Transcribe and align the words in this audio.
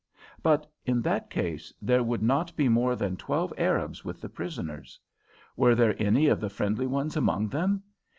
But 0.41 0.65
in 0.83 1.03
that 1.03 1.29
case 1.29 1.71
there 1.79 2.01
would 2.01 2.23
not 2.23 2.55
be 2.55 2.67
more 2.67 2.95
than 2.95 3.17
twelve 3.17 3.53
Arabs 3.55 4.03
with 4.03 4.19
the 4.19 4.29
prisoners. 4.29 4.99
Were 5.55 5.75
there 5.75 5.93
any 6.01 6.25
of 6.25 6.39
the 6.39 6.49
friendly 6.49 6.87
ones 6.87 7.15
among 7.15 7.49
them? 7.49 7.83